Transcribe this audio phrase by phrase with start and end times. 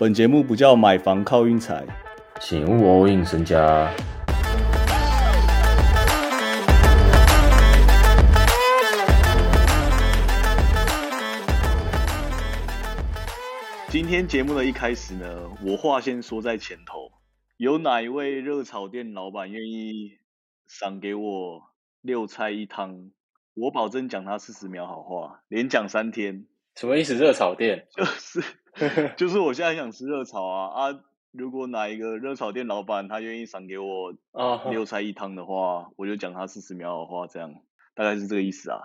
[0.00, 1.84] 本节目不叫买房靠运财，
[2.40, 3.92] 请勿 all in 身家。
[13.88, 17.10] 今天节目的一开始呢，我话先说在前头，
[17.56, 20.12] 有哪一位热炒店老板愿意
[20.68, 21.72] 赏给我
[22.02, 23.10] 六菜一汤，
[23.54, 26.46] 我保证讲他四十秒好话，连讲三天。
[26.78, 27.16] 什么意思？
[27.16, 28.40] 热炒店就是
[29.18, 31.00] 就是我现在想吃热炒啊啊！
[31.32, 37.52] 如果哪一个热炒店老板他愿意赏给我啊六菜一汤的话，我就讲他四十秒的话，这样
[37.96, 38.78] 大概是这个意思啊。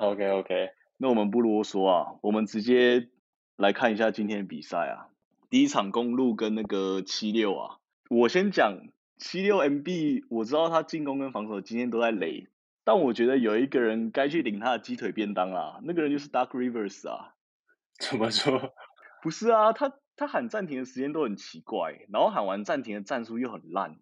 [0.00, 3.08] OK OK，那我们不啰嗦啊，我们直接
[3.56, 5.08] 来看一下今天的比赛啊。
[5.48, 7.78] 第一场公路跟那个七六啊，
[8.10, 8.80] 我先讲
[9.16, 12.48] 七六 MB，我知道他进攻跟防守今天都在垒，
[12.84, 17.34] 但我觉得有一个人该去领他的鸡腿便当啦，那个人就是 Dark Rivers 啊。
[17.98, 18.74] 怎么说？
[19.22, 23.96] 不是啊，他他喊暂停的时间都很奇怪，然后喊完暂停的战术又很烂。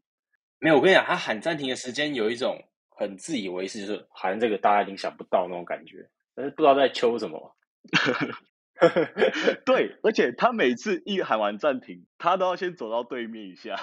[0.59, 7.55] 没有，我跟你讲，他喊暂停的时间有一种很自以为是，就是喊这个大家一定想不到那种感觉，但是不知道在求什么。
[9.65, 13.79] 对，而且他每次一喊完暂停，他都要先走到对面一下。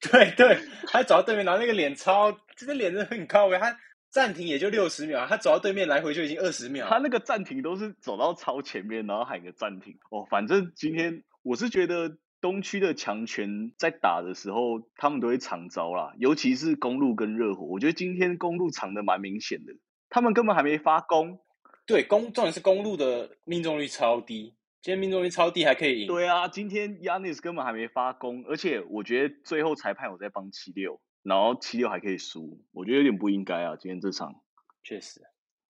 [0.00, 3.76] 对对，他走到对面，然后那个脸超，这个脸真的很高位，他
[4.10, 6.88] 暂停也就六十秒，他走到对面来回就已经二十秒。
[6.88, 9.98] 他那个暂停都是走到超前面，然后喊个暂停。
[10.10, 19.74] 哦，反正今天我是觉得东区的强权在打的时候，他们都会藏招啦，尤其是公路跟热火，我觉得今天公路藏的蛮明显的，
[20.08, 21.40] 他们根本还没发功。
[21.86, 26.06] 对，公重点是公路的命中率超低，今天命中率超低还可以赢。
[26.06, 34.40] 对啊，今天 Yanis 根本还没发功，而且我觉得最后裁判有在帮七六，然后七六还可以输，我觉得有点不应该啊，今天这场。
[34.82, 35.20] 确实，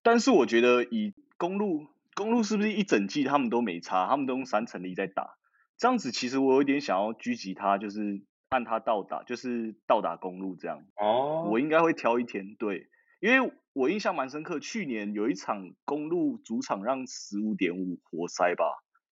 [0.05, 5.37] 但是我觉得以公路公路是不是一整季他们都没差，他们都用三成力在打，
[5.77, 10.85] 这样子其实我有点想要狙击他，就是按他到达，就是到达公路这样。
[10.95, 18.65] 哦，我应该会挑一天，对，因为我印象蛮深刻，去年有一场公路主场让十五点五活塞吧，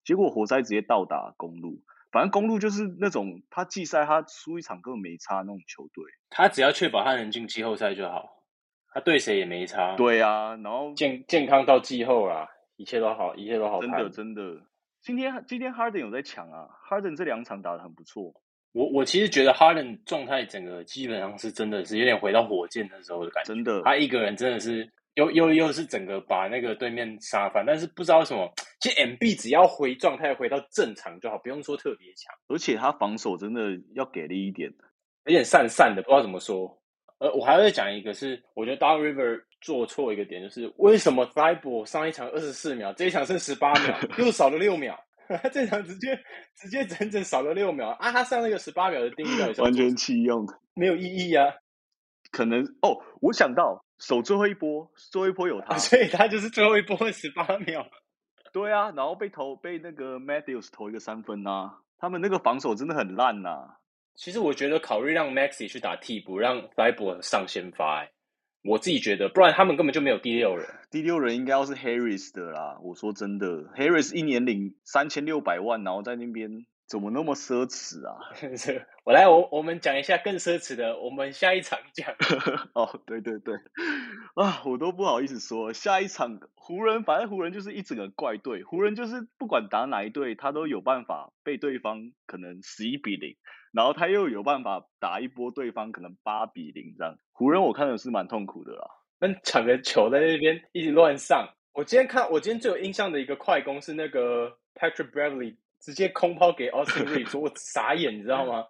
[0.04, 1.82] 结果活塞直接到达公路，
[2.16, 6.02] 反正公路就是那种他季赛他输一场根本没差那种球队。
[6.30, 8.42] 他只要确保他能进季后赛就好，
[8.94, 13.90] 他对谁也没差。，对啊，然后健健康到季后啦，一切都好，一切都好真。
[13.90, 14.62] 的真的，
[15.02, 18.32] 今天今天 Harden 有在抢啊，Harden 这两场打得很不错。
[18.72, 28.50] 我我其实觉得 Harden 状态整个基本上是真的是有点回到火箭那时候的感觉，真的，他一个人真的是又又又是整个把那个对面杀翻，但是不知道为什么，
[28.80, 33.60] 其实 MB 只要回状态回到正常就好，不用说特别强，而且他防守真的
[33.94, 34.72] 要给力一点。
[35.24, 36.80] 有点散散的，不知道怎么说。
[37.18, 44.96] 呃，我还会讲一个是，我觉得 Dark River 做错一个点，就是为什么 h i b l 上一场二十四秒，这一场剩十八秒，又少了六秒。
[45.28, 46.16] 他 这场直接
[46.54, 48.12] 直接整整少了六秒啊！
[48.12, 51.46] 他上那个十八秒的定义到底完全弃用，没有意义啊！
[52.30, 57.86] 可能哦，我想到守最后一波，最后一波有他，所以他就是最后一波十八秒。
[58.52, 63.76] 对啊，然后被投被那个 Matthews 投一个三分啊，他们那个防守真的很烂呐、
[64.14, 68.10] 其实我觉得考虑让 Maxi 去打替补，让 f i b o 上先发、欸，
[68.64, 70.66] 我自己觉得，不然他们根本就没有第六人。
[70.90, 73.46] 第六人应该要是 Harris 的啦，我说真的
[73.76, 78.16] ，Harris 一年领三千六百万，然后在那边怎么那么奢侈啊？
[79.04, 82.14] 我来，我我们讲一下更奢侈的，我们下一场讲。
[82.74, 83.54] 哦，对对对，
[84.34, 93.36] 啊，我都不好意思说，下一场湖人，反正湖人就是一整个怪队，湖人就是不管打哪一队，他都有办法被对方可能十一比零，
[93.72, 98.86] 然后他又有办法打一波对方可能八比零这样，湖人我看的是蛮痛苦的啦。
[99.18, 101.48] 那抢个球在那边一直乱上。
[101.72, 108.64] 我今天看，我今天最有印象的一个快攻是那个 Patrick Beverly 直接空抛给 Austin Reeves，我傻眼，你知道吗？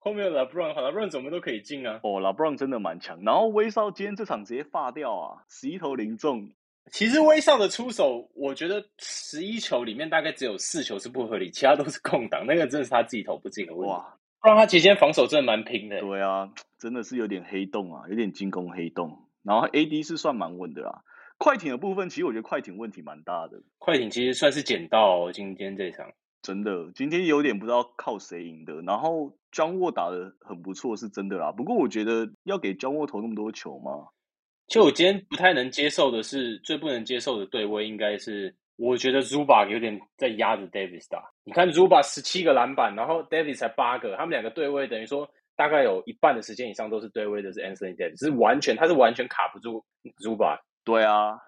[0.00, 2.00] 后面的 LeBron，LeBron 怎么都可以进啊。
[2.02, 6.50] 哦，拉布朗真的蛮强，然后威少今天这场直接发掉啊，十一投零中，
[6.92, 13.92] 其实威少的出手，我觉得十一球里面大概只有四球是不合理，其他都是空档，那个真的是他自己投不进的问题。
[13.92, 16.00] 哇，不然他其实今天防守真的蛮拼的。
[16.00, 16.48] 对啊，
[16.78, 21.02] 真的是有点黑洞啊，有点进攻黑洞，然后 AD 是算蛮稳的啦。
[21.38, 26.12] 快艇的部分，其实我觉得快艇问题蛮大的，快艇其实算是捡到、哦、今天这场。
[26.42, 28.80] 真的，今天有点不知道靠谁赢的。
[28.82, 31.52] 然后 John Wall 打的很不错，是真的啦。
[31.52, 34.08] 不过我觉得要给 John Wall 投那么多球吗？
[34.68, 41.24] 其实我今天不太能接受的是，最不能接受的对位应该是，我觉得 Zuba 有点在压着 Davis 打。
[41.44, 49.84] 你看 Zuba 十七个篮板，然后 Davis 才八个，他们两个对位等于说大概有一半的时间以上都是对位的是 Anthony Davis，是完全他是完全卡不住
[50.22, 50.58] Zuba。
[50.84, 51.38] 对啊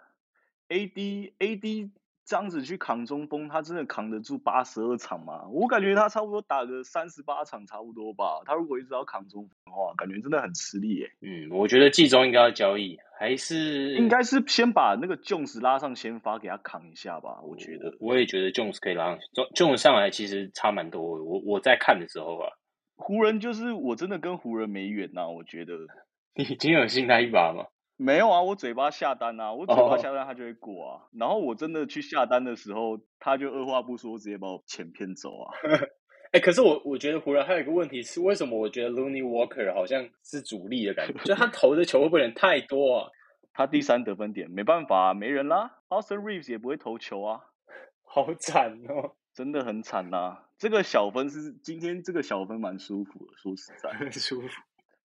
[0.68, 1.90] ，AD AD
[2.30, 5.48] 这样子去扛中锋，他真的扛得住八十二场吗？
[5.50, 8.40] 我感觉他差不多打个三十八场差不多吧。
[8.46, 11.10] 他如果一直要扛中锋的话，感觉真的很吃力耶。
[11.22, 17.40] 嗯，我觉得季中应该要交易，还是应该是先把那个 Jones 拉上先发给他扛一下吧。
[17.42, 19.18] 我觉得，我也觉得 Jones 可以拉上
[19.56, 21.02] ，Jones 上来其实差蛮多。
[21.02, 22.48] 我我在看的时候啊，
[22.94, 25.26] 湖人就是我真的跟湖人没缘呐。
[25.26, 25.74] 我觉得
[26.36, 27.66] 你已经有信他一把吗？
[28.02, 31.04] 没有啊，我嘴巴下单啊，我嘴巴下单他就会过啊。
[31.12, 35.52] 然后我真的去下单的时候，他就二话不说直接把我钱骗走啊。
[36.32, 41.24] 哎，可是我我觉得湖人还有一个问题是，为什么我觉得 Looney Walker 好像是主力的感觉？
[41.24, 43.10] 就他 投的球会不会太多啊？
[43.52, 45.70] 他第三得分点，没办法，没人啦。
[45.90, 47.40] Austin Reeves 也不会投球啊，
[48.06, 50.38] 好惨哦，真的很惨呐。
[50.56, 54.48] 这个小分是今天这个小分蛮舒服的，说实在，很舒服。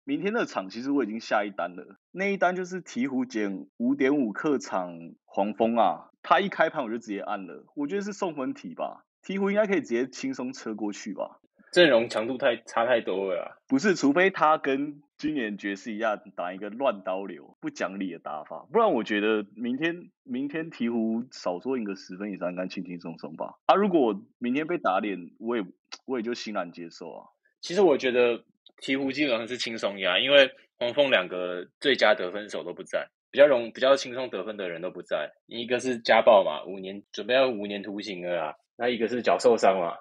[0.08, 11.40] 明天的场其实我已经下一单了，那一单就是鹈鹕减五点五客场黄蜂啊，他一开盘我就直接按了，我觉得是送分题吧，鹈鹕应该可以直接轻松车过去吧，
[11.72, 25.66] 阵容强度太差太多了，不是，除非他跟今年爵士一样打一个乱刀流不讲理的打法，不然我觉得明天明天鹈鹕少说赢个十分以上应该轻轻松松吧，啊，如果明天被打脸，我也
[26.06, 27.30] 我也就欣然接受啊，
[27.60, 28.44] 其实我觉得。
[28.82, 35.32] 鹈鹕基本上是轻松压，因为黄蜂两个最佳得分手都不在，比较容比较轻松得分的人都不在。
[35.48, 39.98] 一个是家暴嘛，五年准备要五年徒刑了啦，那一个是脚受伤嘛。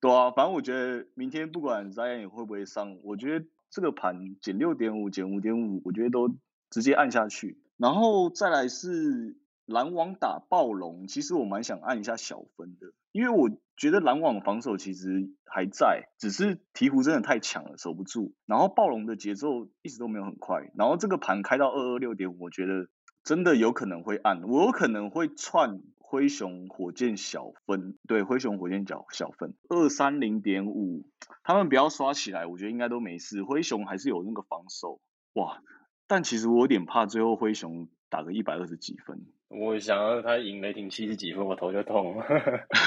[0.00, 6.28] 对啊，反正我觉得明天不管 Zion 会不会上，我觉得这个盘减六点五减五点五，我觉得都
[6.70, 7.58] 直接按下去。
[7.76, 9.36] 然后再来是
[9.66, 13.50] 篮网打暴龙，其实我蛮想按一下小分的，因为我。
[13.80, 18.34] 觉得篮网防守其实还在，只是鹈鹕真的太强了，守不住。
[18.44, 20.68] 然后暴龙的节奏一直都没有很快。
[20.76, 22.88] 然后这个盘开到二二六点，我觉得
[23.22, 31.06] 真的有可能会按，我有可能会串灰熊火箭小分，对，灰熊火箭小小分二三零点五，
[31.44, 33.44] 他们不要刷起来，我觉得应该都没事。
[33.44, 35.00] 灰熊还是有那个防守，
[35.34, 35.62] 哇！
[36.08, 39.26] 但其实我有点怕最后灰熊打个一百二十几分。
[39.48, 42.22] 我想要他赢雷霆七十几分，我头就痛。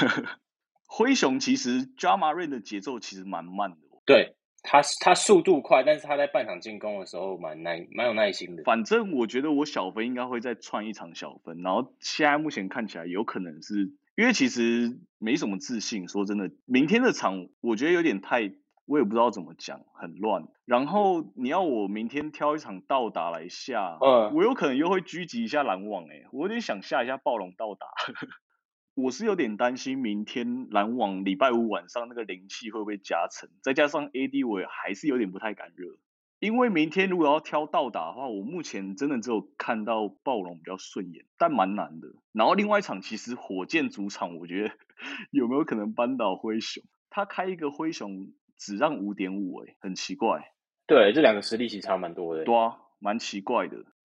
[0.86, 8.62] 灰熊其实 j a m a r i n 的节奏其实蛮慢的，对他他速度快，但是他在半场进攻的时候蛮耐蛮有耐心的。
[8.64, 18.52] 反正我觉得我小分应该会再串一场小分，然后现在目前看起来有可能是因为其实没什么自信，说真的，明天的场我觉得有点太，
[18.92, 20.46] 我也不知道怎么讲，很乱。
[20.66, 27.86] 然后你要我明天挑一场倒打来下，嗯，我有可能又会狙击一下篮网，哎，我有点想下一下暴龙倒打。
[28.94, 35.96] 我是有点担心明天篮网礼拜五晚上那个灵气会不会加成，再加上 AD 我还是有点不太敢热，
[36.38, 42.08] 因为明天如果要挑倒打的话，我目前真的只有看到暴龙比较顺眼，但蛮难的。
[42.32, 44.74] 然后另外一场其实火箭主场，我觉得
[45.32, 46.84] 有没有可能扳倒灰熊？
[47.08, 48.32] 他开一个灰熊
[48.64, 50.52] 只让五点五，哎，很奇怪。
[50.86, 52.44] 对，这两个实力其实差蛮多的。
[52.44, 53.76] 对啊，蛮奇怪的。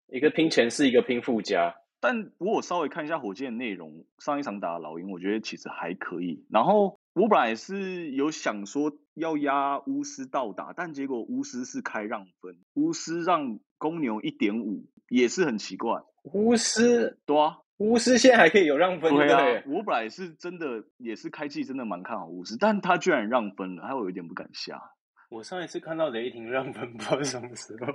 [0.08, 1.76] 一个拼前四，一个拼附加。
[2.00, 6.44] 但我稍微看一下火箭的内容，上一场打老鹰，我觉得其实还可以。
[6.50, 16.02] 然后我本来是有想说要压巫师到打，但结果巫师是开让分，巫师让公牛一点五，也是很奇怪。
[16.24, 19.62] 巫师对啊，巫师现在还可以有让分对啊。
[19.66, 24.80] 我本来是真的也是开季真的蛮看好巫师，但他居然让分了，还有一点不敢下。
[25.30, 27.92] 我上一次看到雷霆让分不知道什么时候，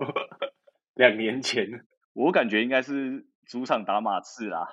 [0.96, 1.68] 两年前，
[2.14, 3.26] 我感觉应该是。
[3.50, 4.68] 主场打马刺啦，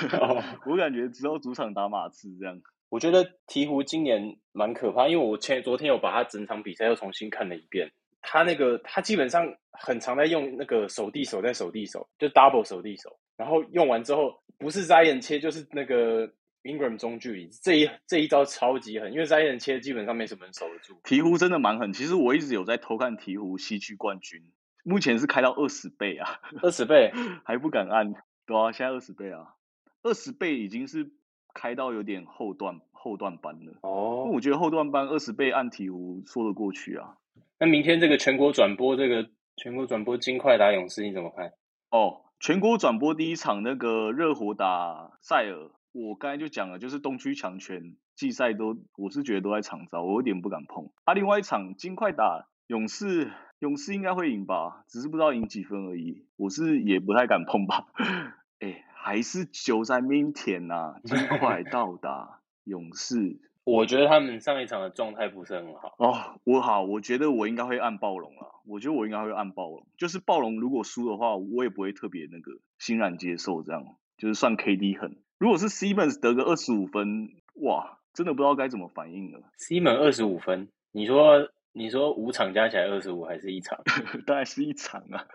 [0.68, 2.60] 我感觉只有主场打马刺这样。
[2.90, 7.90] 我觉得鹈鹕今年蛮可怕，因为我前昨天有把他整场比赛又重新看了一遍。
[8.20, 16.32] 他那个他基本上很常在用那个手递手在手递手，就 double 手递手，然后用完之后不是 Zion 切就是那个
[16.64, 21.00] Ingram 中距离，这一这一招超级狠，因为 Zion 切基本上没什么人守得住。
[21.04, 24.42] 鹈鹕真的蛮狠，其实我一直有在偷看鹈鹕西区冠军。
[24.84, 27.12] 目前是开到二十倍啊，二十倍
[27.44, 28.14] 还不敢按，
[28.46, 29.54] 对啊，现在二十倍啊，
[30.02, 31.10] 二十倍已经是
[31.52, 34.24] 开到有点后段后段班了哦。
[34.32, 37.16] 我觉得后段班二十倍按鹈鹕说得过去啊。
[37.60, 41.52] 那明天这个全国转播，这个全国转播金块打勇士你怎么看？
[41.90, 50.90] 哦，全国转播第一场那个热火打塞尔，我刚才就讲了，就是东区强权季赛都，我是觉得都在场招，我有点不敢碰。
[51.04, 53.30] 啊，另外一场金块打勇士。
[53.60, 56.24] 勇士应该会赢吧，只是不知道赢几分而已。
[56.36, 57.86] 我是也不太敢碰吧。
[58.60, 63.40] 哎，还是久在明天呐，尽快到达勇士。
[63.70, 65.94] 我觉得他们上一场的状态不是很好。
[65.98, 68.62] 哦，我好，我觉得我应该会按暴龙了。
[68.66, 73.84] 我觉得我应该会按暴龙，就是暴龙如果输的话，我也不会特别那个欣然接受这样，
[74.16, 75.18] 就是算 KD 狠。
[75.38, 77.30] 如果是 Simmons 得个二十五分，
[77.62, 79.40] 哇，真的不知道该怎么反应了。
[79.56, 83.78] 西门二十五分，你说你说五场加起来二十五还是一场？
[84.26, 85.26] 当然是一场啊，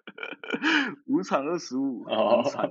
[1.07, 2.69] 五场二十五，哦很惨。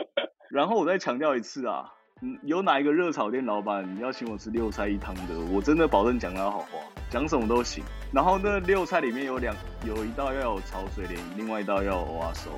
[0.50, 2.01] 然后我再强调一次啊，嗯，
[2.42, 6.68] 有哪一个热炒店老板要请我吃六菜一汤的，我真的保证讲他好话，
[7.10, 7.82] 讲什么都行。
[8.12, 12.50] 然后那六菜里面有两有一道要有炒水莲，另外一道要有蛙手，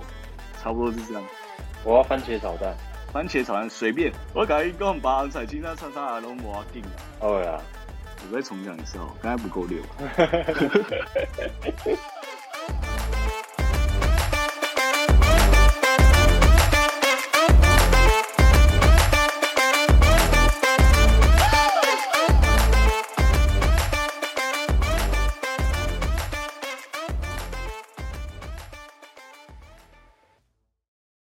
[0.61, 1.23] 差不多是这样。
[1.83, 2.77] 我要番茄炒蛋。
[3.13, 6.91] 番茄炒蛋随便，我改一讲别人菜，其他叉叉的拢无要紧啊。
[7.21, 7.59] 哦呀。
[8.31, 9.83] 我再重讲一次哦，刚才不够溜。